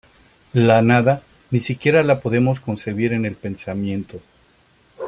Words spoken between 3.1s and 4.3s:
en el pensamiento.